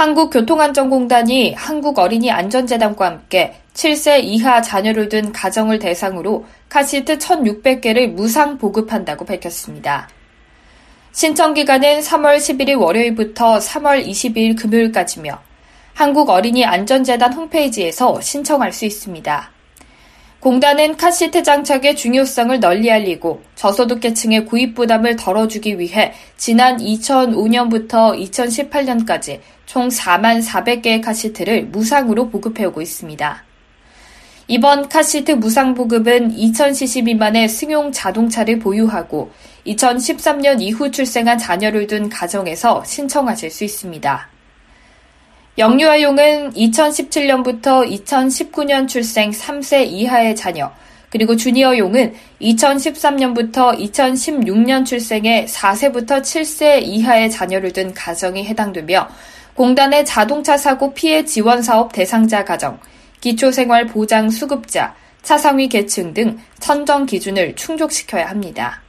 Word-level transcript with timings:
한국교통안전공단이 0.00 1.52
한국어린이안전재단과 1.52 3.04
함께 3.04 3.60
7세 3.74 4.24
이하 4.24 4.62
자녀를 4.62 5.10
둔 5.10 5.30
가정을 5.30 5.78
대상으로 5.78 6.46
카시트 6.70 7.18
1,600개를 7.18 8.06
무상 8.10 8.56
보급한다고 8.56 9.26
밝혔습니다. 9.26 10.08
신청 11.12 11.52
기간은 11.52 12.00
3월 12.00 12.38
11일 12.38 12.80
월요일부터 12.80 13.58
3월 13.58 14.06
22일 14.06 14.58
금요일까지며 14.58 15.38
한국어린이안전재단 15.92 17.34
홈페이지에서 17.34 18.22
신청할 18.22 18.72
수 18.72 18.86
있습니다. 18.86 19.50
공단은 20.40 20.96
카시트 20.96 21.42
장착의 21.42 21.96
중요성을 21.96 22.60
널리 22.60 22.90
알리고 22.90 23.42
저소득계층의 23.56 24.46
구입 24.46 24.74
부담을 24.74 25.14
덜어주기 25.16 25.78
위해 25.78 26.14
지난 26.38 26.78
2005년부터 26.78 28.18
2018년까지 28.18 29.40
총 29.66 29.88
4만 29.88 30.42
400개의 30.42 31.04
카시트를 31.04 31.66
무상으로 31.66 32.30
보급해오고 32.30 32.80
있습니다. 32.80 33.44
이번 34.48 34.88
카시트 34.88 35.32
무상 35.32 35.74
보급은 35.74 36.34
2000cc 36.34 37.04
미만의 37.04 37.46
승용 37.46 37.92
자동차를 37.92 38.60
보유하고 38.60 39.30
2013년 39.66 40.62
이후 40.62 40.90
출생한 40.90 41.36
자녀를 41.36 41.86
둔 41.86 42.08
가정에서 42.08 42.82
신청하실 42.84 43.50
수 43.50 43.64
있습니다. 43.64 44.29
영유아용은 45.60 46.54
2017년부터 46.54 47.86
2019년 47.86 48.88
출생 48.88 49.30
3세 49.30 49.86
이하의 49.88 50.34
자녀, 50.34 50.72
그리고 51.10 51.36
주니어용은 51.36 52.14
2013년부터 52.40 53.78
2016년 53.78 54.86
출생의 54.86 55.46
4세부터 55.46 56.22
7세 56.22 56.80
이하의 56.82 57.30
자녀를 57.30 57.74
둔 57.74 57.92
가정이 57.92 58.46
해당되며 58.46 59.06
공단의 59.52 60.06
자동차 60.06 60.56
사고 60.56 60.94
피해 60.94 61.26
지원 61.26 61.60
사업 61.60 61.92
대상자 61.92 62.42
가정, 62.42 62.80
기초생활 63.20 63.86
보장 63.86 64.30
수급자, 64.30 64.94
차상위 65.20 65.68
계층 65.68 66.14
등 66.14 66.38
선정 66.58 67.04
기준을 67.04 67.54
충족시켜야 67.56 68.30
합니다. 68.30 68.80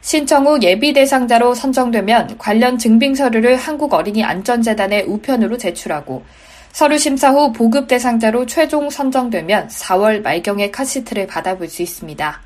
신청 0.00 0.46
후 0.46 0.58
예비 0.62 0.92
대상자로 0.92 1.54
선정되면 1.54 2.38
관련 2.38 2.78
증빙 2.78 3.14
서류를 3.14 3.56
한국 3.56 3.92
어린이 3.92 4.24
안전재단에 4.24 5.02
우편으로 5.02 5.58
제출하고 5.58 6.24
서류 6.72 6.98
심사 6.98 7.30
후 7.30 7.52
보급 7.52 7.88
대상자로 7.88 8.46
최종 8.46 8.88
선정되면 8.88 9.68
4월 9.68 10.22
말경에 10.22 10.70
카시트를 10.70 11.26
받아볼 11.26 11.68
수 11.68 11.82
있습니다. 11.82 12.40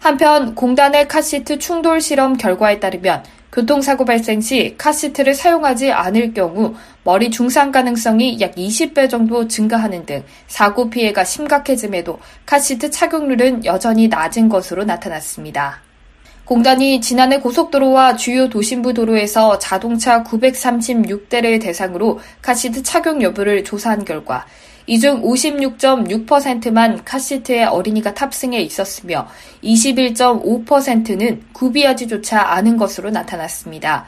한편 0.00 0.54
공단의 0.54 1.08
카시트 1.08 1.58
충돌 1.58 2.00
실험 2.00 2.36
결과에 2.36 2.78
따르면 2.78 3.24
교통사고 3.50 4.04
발생 4.04 4.40
시 4.42 4.74
카시트를 4.76 5.34
사용하지 5.34 5.90
않을 5.90 6.34
경우 6.34 6.74
머리 7.02 7.30
중상 7.30 7.72
가능성이 7.72 8.38
약 8.40 8.54
20배 8.54 9.08
정도 9.08 9.48
증가하는 9.48 10.04
등 10.04 10.22
사고 10.46 10.90
피해가 10.90 11.24
심각해짐에도 11.24 12.18
카시트 12.44 12.90
착용률은 12.90 13.64
여전히 13.64 14.08
낮은 14.08 14.50
것으로 14.50 14.84
나타났습니다. 14.84 15.80
공단이 16.46 17.00
지난해 17.00 17.40
고속도로와 17.40 18.16
주요 18.16 18.48
도심부 18.48 18.94
도로에서 18.94 19.58
자동차 19.58 20.22
936대를 20.22 21.60
대상으로 21.60 22.20
카시트 22.40 22.82
착용 22.82 23.20
여부를 23.20 23.64
조사한 23.64 24.04
결과 24.04 24.46
이 24.86 25.00
중 25.00 25.20
56.6%만 25.22 27.04
카시트에 27.04 27.64
어린이가 27.64 28.14
탑승해 28.14 28.60
있었으며 28.60 29.26
21.5%는 29.64 31.42
구비하지조차 31.52 32.40
않은 32.52 32.76
것으로 32.76 33.10
나타났습니다. 33.10 34.06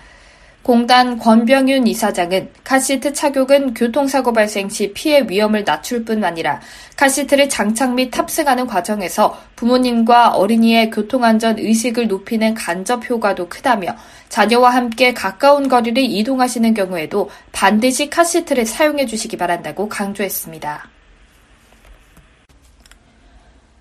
공단 0.69 1.19
권병윤 1.19 1.87
이사장은 1.87 2.51
카시트 2.63 3.15
착용은 3.15 3.73
교통사고 3.73 4.35
발생 4.35 4.69
시 4.69 4.93
피해 4.93 5.25
위험을 5.27 5.65
낮출 5.65 6.05
뿐 6.05 6.23
아니라 6.23 6.61
카시트를 6.95 7.49
장착 7.49 7.95
및 7.95 8.11
탑승하는 8.11 8.67
과정에서 8.67 9.35
부모님과 9.57 10.33
어린이의 10.33 10.91
교통안전 10.91 11.59
의식을 11.59 12.09
높이는 12.09 12.53
간접 12.53 13.09
효과도 13.09 13.49
크다며 13.49 13.97
자녀와 14.29 14.69
함께 14.75 15.15
가까운 15.15 15.71
거리를 15.71 16.03
이동하시는 16.03 16.75
경우에도 16.75 17.31
반드시 17.51 18.11
카시트를 18.11 18.67
사용해 18.67 19.07
주시기 19.07 19.39
바란다고 19.39 19.89
강조했습니다. 19.89 20.98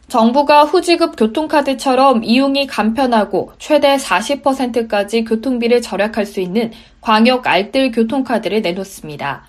정부가 0.07 0.63
후지급 0.63 1.17
교통카드처럼 1.17 2.23
이용이 2.23 2.65
간편하고 2.65 3.51
최대 3.59 3.97
40%까지 3.97 5.25
교통비를 5.25 5.81
절약할 5.81 6.25
수 6.25 6.39
있는 6.39 6.71
광역 7.01 7.45
알뜰 7.45 7.91
교통카드를 7.91 8.61
내놓습니다. 8.61 9.43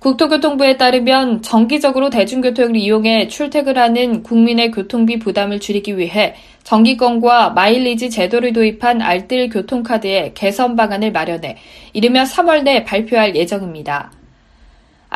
국토교통부에 0.00 0.76
따르면 0.76 1.42
정기적으로 1.42 2.10
대중교통을 2.10 2.76
이용해 2.76 3.28
출퇴근하는 3.28 4.24
국민의 4.24 4.72
교통비 4.72 5.20
부담을 5.20 5.60
줄이기 5.60 5.96
위해 5.96 6.34
정기권과 6.64 7.50
마일리지 7.50 8.10
제도를 8.10 8.52
도입한 8.52 9.00
알뜰 9.00 9.50
교통카드의 9.50 10.34
개선 10.34 10.74
방안을 10.74 11.12
마련해 11.12 11.58
이르면 11.92 12.26
3월 12.26 12.64
내 12.64 12.82
발표할 12.84 13.36
예정입니다. 13.36 14.10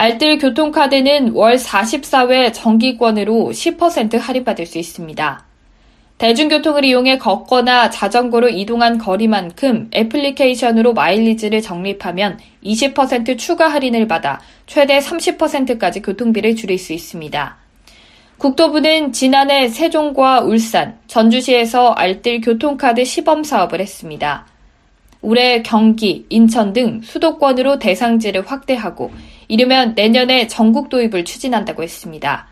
알뜰 0.01 0.39
교통카드는 0.39 1.33
월 1.33 1.57
44회 1.57 2.55
정기권으로 2.55 3.51
10% 3.53 4.19
할인받을 4.19 4.65
수 4.65 4.79
있습니다. 4.79 5.45
대중교통을 6.17 6.87
이용해 6.87 7.19
걷거나 7.19 7.91
자전거로 7.91 8.49
이동한 8.49 8.97
거리만큼 8.97 9.91
애플리케이션으로 9.95 10.95
마일리지를 10.95 11.61
적립하면 11.61 12.39
20% 12.65 13.37
추가 13.37 13.69
할인을 13.69 14.09
받아 14.09 14.41
최대 14.67 15.01
30%까지 15.01 16.01
교통비를 16.01 16.57
줄일 16.57 16.79
수 16.79 16.95
있습니다. 16.95 17.59
국토부는 18.39 19.13
지난해 19.13 19.69
세종과 19.69 20.41
울산, 20.41 20.97
전주시에서 21.09 21.91
알뜰 21.91 22.41
교통카드 22.41 23.05
시범 23.05 23.45
사업을 23.45 23.81
했습니다. 23.81 24.47
올해 25.21 25.61
경기, 25.61 26.25
인천 26.31 26.73
등 26.73 27.03
수도권으로 27.03 27.79
대상지를 27.79 28.47
확대하고 28.47 29.11
이르면 29.51 29.95
내년에 29.97 30.47
전국 30.47 30.91
도입을 30.91 31.25
추진한다고 31.25 31.83
했습니다. 31.83 32.47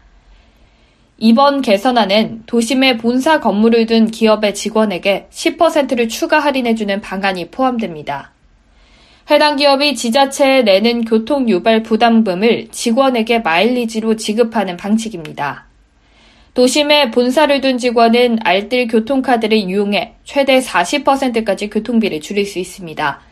이번 1.18 1.62
개선안은 1.62 2.42
도심에 2.46 2.96
본사 2.96 3.38
건물을 3.38 3.86
둔 3.86 4.10
기업의 4.10 4.52
직원에게 4.56 5.28
10%를 5.30 6.08
추가 6.08 6.40
할인해주는 6.40 7.00
방안이 7.00 7.50
포함됩니다. 7.50 8.32
해당 9.30 9.54
기업이 9.54 9.94
지자체에 9.94 10.62
내는 10.62 11.04
교통 11.04 11.48
유발 11.48 11.84
부담금을 11.84 12.66
직원에게 12.72 13.40
마일리지로 13.40 14.16
지급하는 14.16 14.76
방식입니다. 14.76 15.66
도심에 16.54 17.12
본사를 17.12 17.60
둔 17.60 17.78
직원은 17.78 18.40
알뜰 18.42 18.88
교통카드를 18.88 19.56
이용해 19.56 20.14
최대 20.24 20.58
40%까지 20.58 21.70
교통비를 21.70 22.20
줄일 22.20 22.44
수 22.44 22.58
있습니다. 22.58 23.27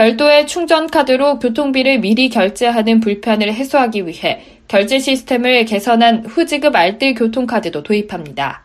별도의 0.00 0.46
충전 0.46 0.86
카드로 0.86 1.38
교통비를 1.40 1.98
미리 1.98 2.30
결제하는 2.30 3.00
불편을 3.00 3.52
해소하기 3.52 4.06
위해 4.06 4.40
결제 4.66 4.98
시스템을 4.98 5.66
개선한 5.66 6.24
후지급 6.24 6.74
알뜰 6.74 7.12
교통카드도 7.12 7.82
도입합니다. 7.82 8.64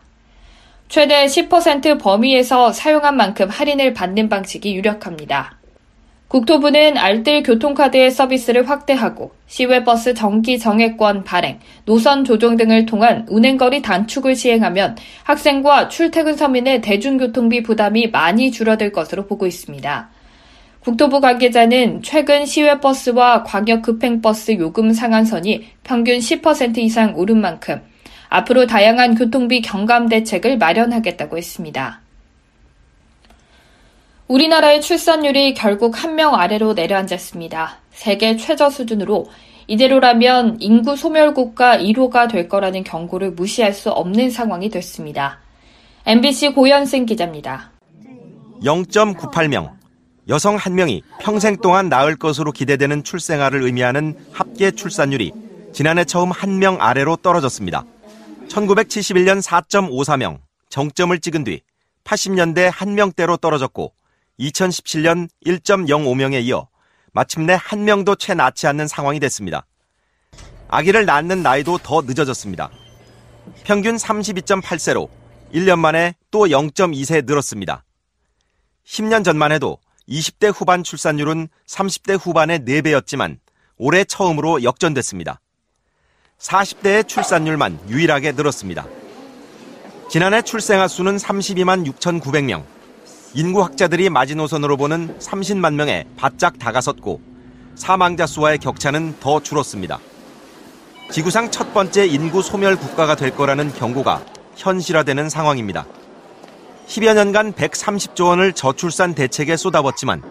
최대 0.88 1.26
10% 1.26 2.00
범위에서 2.00 2.72
사용한 2.72 3.18
만큼 3.18 3.50
할인을 3.50 3.92
받는 3.92 4.30
방식이 4.30 4.74
유력합니다. 4.76 5.58
국토부는 6.28 6.96
알뜰 6.96 7.42
교통카드의 7.42 8.12
서비스를 8.12 8.66
확대하고 8.66 9.32
시외버스 9.46 10.14
정기 10.14 10.58
정액권 10.58 11.24
발행, 11.24 11.58
노선 11.84 12.24
조정 12.24 12.56
등을 12.56 12.86
통한 12.86 13.26
운행거리 13.28 13.82
단축을 13.82 14.36
시행하면 14.36 14.96
학생과 15.24 15.88
출퇴근 15.88 16.34
서민의 16.34 16.80
대중교통비 16.80 17.62
부담이 17.62 18.08
많이 18.08 18.50
줄어들 18.50 18.90
것으로 18.90 19.26
보고 19.26 19.46
있습니다. 19.46 20.15
국토부 20.86 21.20
관계자는 21.20 22.00
최근 22.04 22.46
시외버스와 22.46 23.42
광역급행버스 23.42 24.52
요금 24.60 24.92
상한선이 24.92 25.66
평균 25.82 26.18
10% 26.18 26.78
이상 26.78 27.16
오른 27.16 27.40
만큼 27.40 27.82
앞으로 28.28 28.66
다양한 28.66 29.16
교통비 29.16 29.62
경감 29.62 30.08
대책을 30.08 30.58
마련하겠다고 30.58 31.38
했습니다. 31.38 32.02
우리나라의 34.28 34.80
출산율이 34.80 35.54
결국 35.54 36.04
한 36.04 36.14
명 36.14 36.36
아래로 36.36 36.74
내려앉았습니다. 36.74 37.78
세계 37.90 38.36
최저 38.36 38.70
수준으로 38.70 39.26
이대로라면 39.66 40.58
인구 40.60 40.94
소멸국가 40.94 41.78
1호가 41.78 42.30
될 42.30 42.48
거라는 42.48 42.84
경고를 42.84 43.32
무시할 43.32 43.72
수 43.72 43.90
없는 43.90 44.30
상황이 44.30 44.70
됐습니다. 44.70 45.40
MBC 46.06 46.50
고현승 46.50 47.06
기자입니다. 47.06 47.72
0.98명. 48.62 49.75
여성 50.28 50.56
1명이 50.56 51.02
평생 51.20 51.56
동안 51.56 51.88
낳을 51.88 52.16
것으로 52.16 52.50
기대되는 52.50 53.04
출생아를 53.04 53.62
의미하는 53.62 54.16
합계 54.32 54.72
출산율이 54.72 55.32
지난해 55.72 56.04
처음 56.04 56.30
1명 56.30 56.78
아래로 56.80 57.16
떨어졌습니다. 57.16 57.84
1971년 58.48 59.40
4.54명, 59.40 60.40
정점을 60.68 61.16
찍은 61.20 61.44
뒤 61.44 61.60
80년대 62.04 62.70
1명대로 62.70 63.40
떨어졌고 63.40 63.92
2017년 64.40 65.28
1.05명에 65.46 66.42
이어 66.44 66.68
마침내 67.12 67.56
1명도 67.56 68.18
채 68.18 68.34
낳지 68.34 68.66
않는 68.66 68.88
상황이 68.88 69.20
됐습니다. 69.20 69.64
아기를 70.68 71.06
낳는 71.06 71.42
나이도 71.42 71.78
더 71.78 72.02
늦어졌습니다. 72.02 72.70
평균 73.62 73.96
32.8세로 73.96 75.08
1년 75.54 75.78
만에 75.78 76.14
또 76.30 76.46
0.2세 76.46 77.24
늘었습니다. 77.24 77.84
10년 78.84 79.24
전만 79.24 79.52
해도 79.52 79.78
20대 80.08 80.52
후반 80.54 80.82
출산율은 80.84 81.48
30대 81.66 82.18
후반의 82.20 82.60
4배였지만 82.60 83.38
올해 83.76 84.04
처음으로 84.04 84.62
역전됐습니다. 84.62 85.40
40대의 86.38 87.08
출산율만 87.08 87.80
유일하게 87.88 88.32
늘었습니다. 88.32 88.86
지난해 90.08 90.42
출생아 90.42 90.86
수는 90.86 91.16
32만 91.16 91.86
6,900명. 91.92 92.64
인구 93.34 93.62
학자들이 93.62 94.08
마지노선으로 94.08 94.76
보는 94.76 95.18
30만 95.18 95.74
명에 95.74 96.04
바짝 96.16 96.58
다가섰고 96.58 97.20
사망자 97.74 98.26
수와의 98.26 98.58
격차는 98.58 99.16
더 99.20 99.42
줄었습니다. 99.42 99.98
지구상 101.10 101.50
첫 101.50 101.74
번째 101.74 102.06
인구 102.06 102.42
소멸 102.42 102.76
국가가 102.76 103.14
될 103.16 103.34
거라는 103.34 103.72
경고가 103.74 104.24
현실화되는 104.56 105.28
상황입니다. 105.28 105.86
10여 106.86 107.14
년간 107.14 107.52
130조 107.52 108.28
원을 108.28 108.52
저출산 108.52 109.14
대책에 109.14 109.56
쏟아붓지만 109.56 110.22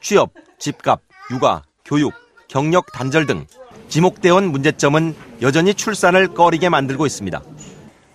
취업, 0.00 0.32
집값, 0.58 1.00
육아, 1.30 1.62
교육, 1.84 2.12
경력 2.48 2.92
단절 2.92 3.26
등 3.26 3.46
지목되어 3.88 4.34
온 4.34 4.50
문제점은 4.50 5.14
여전히 5.40 5.72
출산을 5.72 6.34
꺼리게 6.34 6.68
만들고 6.68 7.06
있습니다. 7.06 7.42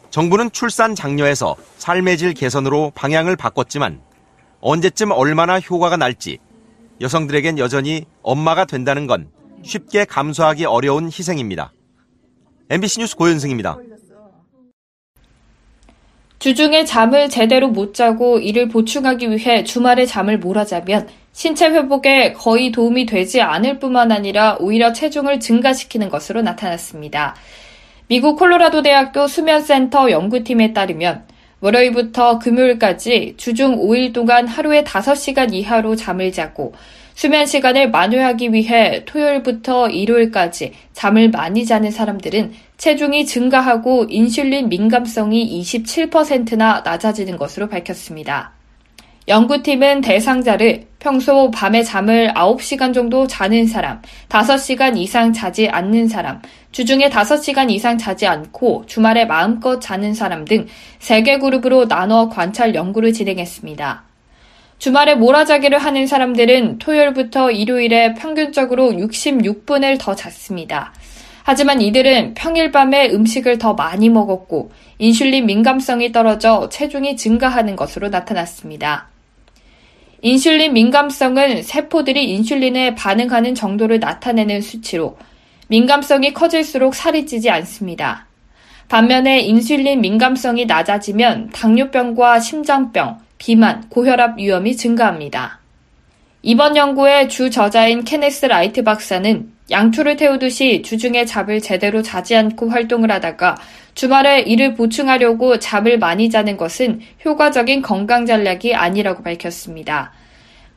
정부는 0.09 0.51
출산 0.51 0.95
장려에서 0.95 1.56
삶의 1.77 2.18
질 2.18 2.33
개선으로 2.33 2.92
방향을 2.95 3.36
바꿨지만 3.36 4.01
언제쯤 4.62 5.12
얼마나 5.12 5.59
효과가 5.59 5.98
날지 5.98 6.39
여성들에겐 7.01 7.59
여전히 7.59 8.06
엄마가 8.24 8.65
된다는 8.65 9.07
건 9.07 9.30
쉽게 9.63 10.06
감수하기 10.06 10.65
어려운 10.65 11.07
희생입니다. 11.07 11.74
MBC 12.69 13.00
뉴스 13.00 13.15
고현승입니다. 13.15 13.77
주중에 16.45 16.86
잠을 16.86 17.27
제대로 17.27 17.69
못 17.69 17.95
자고 17.95 18.38
이를 18.38 18.69
보충하기 18.69 19.31
위해 19.31 19.63
주말에 19.63 20.06
잠을 20.06 20.38
몰아자면 20.38 21.07
신체 21.33 21.65
회복에 21.65 22.33
거의 22.33 22.71
도움이 22.71 23.07
되지 23.07 23.42
않을 23.42 23.80
뿐만 23.80 24.12
아니라 24.12 24.56
오히려 24.59 24.94
체중을 24.94 25.39
증가시키는 25.39 26.09
것으로 26.09 26.44
나타났습니다. 26.44 27.36
미국 28.07 28.38
콜로라도 28.38 28.83
대학교 28.83 29.25
수면센터 29.25 30.12
연구팀에 30.12 30.71
따르면 30.74 31.24
월요일부터 31.65 32.38
금요일까지 32.38 33.33
주중 33.38 33.77
5일 33.77 34.13
동안 34.13 34.47
하루에 34.47 34.83
5시간 34.83 35.51
이하로 35.51 35.95
잠을 35.95 36.31
자고 36.31 36.73
수면 37.15 37.47
시간을 37.47 37.89
만회하기 37.89 38.53
위해 38.53 39.03
토요일부터 39.06 39.89
일요일까지 39.89 40.73
잠을 40.94 41.31
많이 41.31 41.65
자는 41.65 41.89
사람들은 41.89 42.53
체중이 42.77 43.25
증가하고 43.25 44.06
인슐린 44.09 44.69
민감성이 44.69 45.59
27%나 45.62 46.83
낮아지는 46.85 47.35
것으로 47.38 47.67
밝혔습니다. 47.67 48.54
연구팀은 49.27 50.01
대상자를 50.01 50.86
평소 51.00 51.50
밤에 51.50 51.81
잠을 51.81 52.31
9시간 52.36 52.94
정도 52.94 53.25
자는 53.25 53.66
사람, 53.66 54.01
5시간 54.30 54.98
이상 54.98 55.33
자지 55.33 55.68
않는 55.68 56.07
사람, 56.07 56.42
주중에 56.72 57.10
5시간 57.10 57.72
이상 57.72 57.98
자지 57.98 58.27
않고 58.27 58.83
주말에 58.86 59.25
마음껏 59.25 59.80
자는 59.80 60.13
사람 60.13 60.45
등 60.45 60.68
3개 61.00 61.42
그룹으로 61.42 61.88
나눠 61.88 62.30
관찰 62.30 62.75
연구를 62.75 63.13
진행했습니다. 63.13 64.04
주말에 64.77 65.16
몰아자기를 65.16 65.80
하는 65.80 66.06
사람들은 66.06 66.77
토요일부터 66.77 67.50
일요일에 67.50 68.13
평균적으로 68.13 68.92
66분을 68.92 69.98
더 70.00 70.13
잤습니다. 70.13 70.94
하지만 71.44 71.81
이들은 71.81 72.33
평일 72.36 72.72
밤에 72.72 73.10
음식을 73.10 73.57
더 73.57 73.74
많이 73.74 74.10
먹었고 74.10 74.72
인슐린 75.00 75.45
민감성이 75.45 76.12
떨어져 76.12 76.69
체중이 76.69 77.16
증가하는 77.18 77.75
것으로 77.75 78.10
나타났습니다. 78.10 79.14
인슐린 80.25 80.74
민감성은 80.74 81.62
세포들이 81.62 82.31
인슐린에 82.31 82.95
반응하는 82.95 83.54
정도를 83.54 84.00
나타내는 84.00 84.60
수치로 84.60 85.19
민감성이 85.68 86.33
커질수록 86.33 86.95
살이 86.95 87.27
찌지 87.27 87.51
않습니다. 87.51 88.25
반면에 88.89 89.42
인슐린 89.42 90.01
민감성이 90.01 90.66
낮아지면 90.66 91.51
당뇨병과 91.51 92.39
심장병, 92.39 93.19
비만, 93.38 93.88
고혈압 93.89 94.39
위험이 94.39 94.75
증가합니다. 94.75 95.60
이번 96.42 96.75
연구의 96.75 97.30
주 97.30 97.51
저자인 97.51 98.04
케네스 98.04 98.48
라이트 98.48 98.83
박사는 98.83 99.51
양초를 99.71 100.15
태우듯이 100.15 100.83
주중에 100.83 101.25
잠을 101.25 101.59
제대로 101.59 102.01
자지 102.01 102.35
않고 102.35 102.69
활동을 102.69 103.12
하다가 103.12 103.56
주말에 103.95 104.41
이를 104.41 104.75
보충하려고 104.75 105.57
잠을 105.57 105.97
많이 105.97 106.29
자는 106.29 106.57
것은 106.57 107.01
효과적인 107.23 107.81
건강 107.81 108.25
전략이 108.25 108.75
아니라고 108.75 109.23
밝혔습니다. 109.23 110.12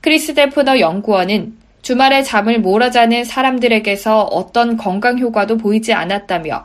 크리스 0.01 0.35
데프너 0.35 0.81
연구원은 0.81 1.55
주말에 1.83 2.23
잠을 2.23 2.61
몰아자는 2.61 3.25
사람들에게서 3.25 4.23
어떤 4.23 4.77
건강 4.77 5.19
효과도 5.19 5.57
보이지 5.59 5.93
않았다며 5.93 6.65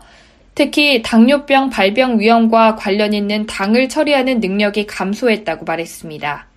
특히 0.56 1.02
당뇨병 1.02 1.70
발병 1.70 2.20
위험과 2.20 2.76
관련 2.76 3.14
있는 3.14 3.46
당을 3.48 3.90
처리하는 3.90 4.40
능력이 4.40 4.86
감소했다고 4.86 5.66
말했습니다. 5.66 6.48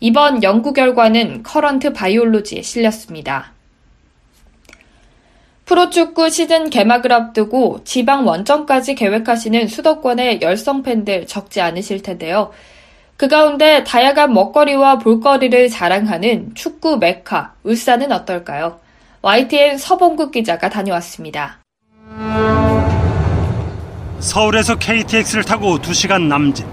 이번 0.00 0.42
연구 0.42 0.72
결과는 0.72 1.42
Current 1.42 1.92
Biology에 1.92 2.62
실렸습니다. 2.62 3.57
프로축구 5.68 6.30
시즌 6.30 6.70
개막을 6.70 7.12
앞두고 7.12 7.80
지방 7.84 8.26
원정까지 8.26 8.94
계획하시는 8.94 9.68
수도권의 9.68 10.40
열성 10.40 10.82
팬들 10.82 11.26
적지 11.26 11.60
않으실 11.60 12.02
텐데요. 12.02 12.50
그 13.18 13.28
가운데 13.28 13.84
다양한 13.84 14.32
먹거리와 14.32 14.96
볼거리를 14.98 15.68
자랑하는 15.68 16.52
축구 16.54 16.96
메카 16.96 17.52
울산은 17.64 18.12
어떨까요? 18.12 18.80
YTN 19.20 19.76
서봉국 19.76 20.32
기자가 20.32 20.70
다녀왔습니다. 20.70 21.58
서울에서 24.20 24.78
KTX를 24.78 25.44
타고 25.44 25.78
2시간 25.80 26.28
남짓. 26.28 26.64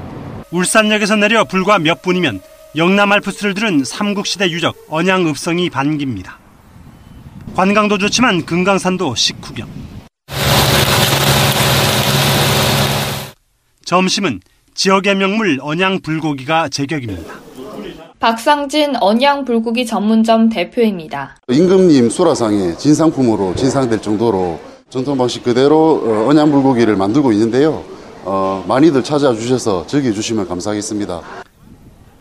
울산역에서 0.51 1.17
내려 1.17 1.43
불과 1.43 1.79
몇 1.79 2.01
분이면 2.01 2.39
영남 2.77 3.11
알프스를 3.11 3.55
들은 3.55 3.83
삼국시대 3.83 4.51
유적 4.51 4.73
언양읍성이 4.89 5.69
반깁니다. 5.69 6.44
관광도 7.55 7.97
좋지만 7.97 8.45
금강산도 8.45 9.15
식후경. 9.15 9.69
점심은 13.85 14.41
지역의 14.73 15.15
명물 15.15 15.59
언양 15.61 16.01
불고기가 16.01 16.67
제격입니다. 16.67 17.33
박상진 18.19 18.97
언양 18.97 19.45
불고기 19.45 19.85
전문점 19.85 20.49
대표입니다. 20.49 21.37
임금님 21.49 22.09
수라상에 22.09 22.75
진상품으로 22.75 23.55
진상될 23.55 24.01
정도로 24.01 24.59
전통 24.89 25.17
방식 25.17 25.43
그대로 25.43 26.01
어, 26.03 26.29
언양 26.29 26.51
불고기를 26.51 26.97
만들고 26.97 27.31
있는데요. 27.31 27.85
어, 28.25 28.65
많이들 28.67 29.01
찾아주셔서 29.01 29.87
즐겨주시면 29.87 30.49
감사하겠습니다. 30.49 31.21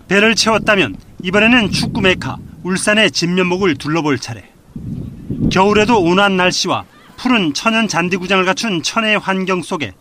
배를 0.06 0.36
채웠다면 0.36 0.94
이번에는 1.24 1.72
축구 1.72 2.02
메카 2.02 2.36
울산의 2.62 3.10
진면목을 3.10 3.74
둘러볼 3.74 4.20
차례. 4.20 4.44
겨울에도 5.50 6.00
온화한 6.00 6.36
날씨와 6.36 6.84
푸른 7.16 7.54
천연 7.54 7.86
잔디구장을 7.88 8.44
갖춘 8.44 8.82
천혜의 8.82 9.18
환경 9.18 9.62
속에 9.62 9.92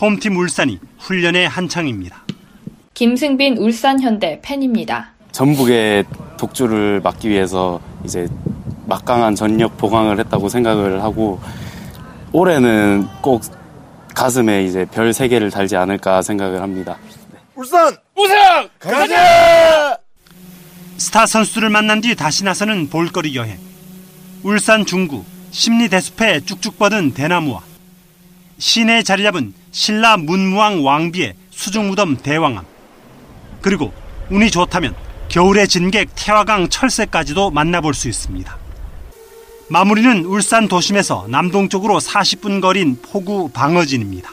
홈팀 0.00 0.36
울산이 0.36 0.78
훈련에 0.98 1.46
한창입니다. 1.46 2.24
김승빈 2.94 3.56
울산현대 3.58 4.40
팬입니다. 4.42 5.12
전북의 5.32 6.04
독주를 6.36 7.00
막기 7.02 7.28
위해서 7.28 7.80
이제 8.04 8.28
막강한 8.86 9.34
전력 9.34 9.76
보강을 9.76 10.18
했다고 10.20 10.48
생각을 10.48 11.02
하고 11.02 11.40
올해는 12.32 13.06
꼭 13.20 13.42
가슴에 14.14 14.64
이제 14.64 14.84
별 14.86 15.12
세 15.12 15.28
개를 15.28 15.50
달지 15.50 15.76
않을까 15.76 16.22
생각을 16.22 16.60
합니다. 16.60 16.96
울산 17.54 17.94
우승 18.16 18.36
가자! 18.78 19.96
스타 20.96 21.26
선수를 21.26 21.70
만난 21.70 22.00
뒤 22.00 22.14
다시 22.16 22.44
나서는 22.44 22.88
볼거리 22.88 23.34
여행. 23.36 23.58
울산 24.42 24.86
중구 24.86 25.24
심리 25.50 25.88
대숲에 25.88 26.40
쭉쭉 26.40 26.78
뻗은 26.78 27.12
대나무와 27.12 27.62
시내에 28.58 29.02
자리 29.02 29.22
잡은 29.22 29.52
신라 29.72 30.16
문무왕 30.16 30.84
왕비의 30.84 31.34
수중무덤 31.50 32.16
대왕암 32.18 32.64
그리고 33.60 33.92
운이 34.30 34.50
좋다면 34.50 34.94
겨울의 35.28 35.68
진객 35.68 36.10
태화강 36.14 36.68
철새까지도 36.68 37.50
만나볼 37.50 37.94
수 37.94 38.08
있습니다. 38.08 38.56
마무리는 39.68 40.24
울산 40.24 40.68
도심에서 40.68 41.26
남동쪽으로 41.28 41.98
40분 41.98 42.62
거리인 42.62 42.98
포구 43.02 43.50
방어진입니다. 43.50 44.30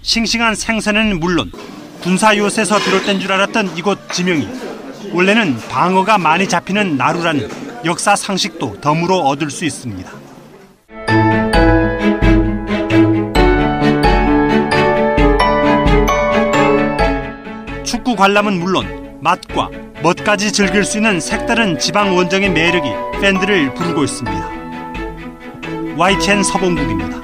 싱싱한 0.00 0.54
생선에는 0.54 1.20
물론 1.20 1.52
군사 2.02 2.36
요새에서 2.36 2.78
비롯된 2.78 3.20
줄 3.20 3.32
알았던 3.32 3.76
이곳 3.76 4.10
지명이 4.10 4.71
원래는 5.14 5.58
방어가 5.68 6.16
많이 6.16 6.48
잡히는 6.48 6.96
나루라는 6.96 7.48
역사 7.84 8.16
상식도 8.16 8.80
덤으로 8.80 9.18
얻을 9.18 9.50
수 9.50 9.66
있습니다. 9.66 10.10
축구 17.84 18.16
관람은 18.16 18.58
물론 18.58 19.18
맛과 19.20 19.68
멋까지 20.02 20.50
즐길 20.50 20.82
수 20.82 20.96
있는 20.96 21.20
색다른 21.20 21.78
지방 21.78 22.16
원정의 22.16 22.50
매력이 22.50 22.88
팬들을 23.20 23.74
부르고 23.74 24.04
있습니다. 24.04 24.50
YTN 25.98 26.42
서봉국입니다. 26.42 27.20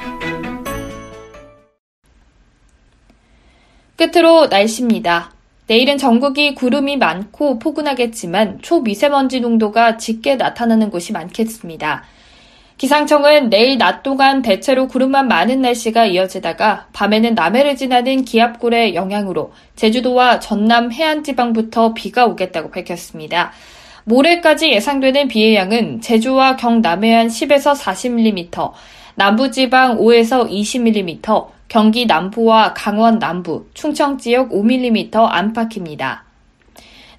끝으로 3.97 4.47
날씨입니다. 4.47 5.38
내일은 5.69 5.99
전국이 5.99 6.55
구름이 6.55 6.97
많고 6.97 7.59
포근하겠지만 7.59 8.61
초미세먼지 8.63 9.41
농도가 9.41 9.99
짙게 9.99 10.37
나타나는 10.37 10.89
곳이 10.89 11.13
많겠습니다. 11.13 12.05
기상청은 12.79 13.51
내일 13.51 13.77
낮 13.77 14.03
동안 14.03 14.41
대체로 14.41 14.89
구름만 14.89 15.29
많은 15.29 15.61
날씨가 15.61 16.07
이어지다가 16.07 16.87
밤에는 16.95 17.35
남해를 17.35 17.77
지나는 17.77 18.25
기압골의 18.25 18.95
영향으로 18.95 19.53
제주도와 19.77 20.39
전남 20.39 20.91
해안지방부터 20.91 21.93
비가 21.93 22.25
오겠다고 22.25 22.71
밝혔습니다. 22.71 23.53
모레까지 24.05 24.71
예상되는 24.73 25.29
비의 25.29 25.55
양은 25.55 26.01
제주와 26.01 26.57
경남해안 26.57 27.27
10에서 27.27 27.77
40mm, 27.77 28.73
남부지방 29.17 29.99
5에서 29.99 30.49
20mm, 30.49 31.58
경기 31.69 32.07
남부와 32.07 32.73
강원 32.73 33.19
남부, 33.19 33.67
충청 33.75 34.17
지역 34.17 34.51
5mm 34.51 35.11
안팎입니다. 35.13 36.25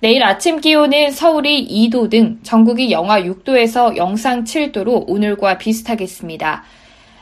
내일 0.02 0.24
아침 0.24 0.60
기온은 0.60 1.12
서울이 1.12 1.68
2도 1.68 2.10
등 2.10 2.40
전국이 2.42 2.90
영하 2.90 3.22
6도에서 3.22 3.96
영상 3.96 4.44
7도로 4.44 5.04
오늘과 5.08 5.60
비슷하겠습니다. 5.60 6.64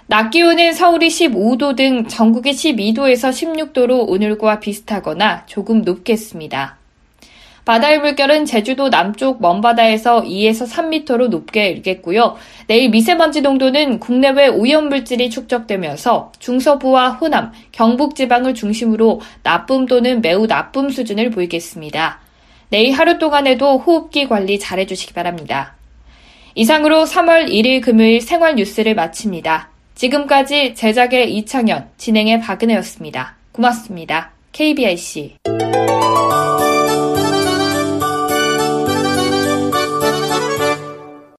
낮 0.05 0.29
기온은 0.29 0.71
서울이 0.71 1.09
15도 1.09 1.75
등 1.75 2.07
전국이 2.07 2.51
12도에서 2.51 3.29
16도로 3.29 4.07
오늘과 4.07 4.61
비슷하거나 4.61 5.45
조금 5.47 5.81
높겠습니다. 5.81 6.77
바다의 7.67 7.99
물결은 7.99 8.45
제주도 8.45 8.89
남쪽 8.89 9.41
먼바다에서 9.41 10.21
2에서 10.21 10.71
3m로 10.71 11.27
높게 11.27 11.67
일겠고요. 11.67 12.37
내일 12.67 12.89
미세먼지 12.89 13.41
농도는 13.41 13.99
국내외 13.99 14.47
오염물질이 14.47 15.29
축적되면서 15.29 16.31
중서부와 16.39 17.09
호남, 17.09 17.51
경북 17.73 18.15
지방을 18.15 18.53
중심으로 18.53 19.19
나쁨 19.43 19.85
또는 19.85 20.21
매우 20.21 20.47
나쁨 20.47 20.89
수준을 20.89 21.29
보이겠습니다. 21.31 22.21
내일 22.69 22.93
하루 22.93 23.19
동안에도 23.19 23.79
호흡기 23.79 24.29
관리 24.29 24.59
잘 24.59 24.79
해주시기 24.79 25.13
바랍니다. 25.13 25.75
이상으로 26.55 27.03
3월 27.03 27.49
1일 27.49 27.81
금요일 27.81 28.21
생활 28.21 28.55
뉴스를 28.55 28.95
마칩니다. 28.95 29.71
지금까지 29.93 30.73
제작의 30.73 31.35
이창현, 31.35 31.89
진행의 31.97 32.39
박은혜였습니다. 32.39 33.35
고맙습니다. 33.51 34.31
KBIC. 34.53 35.35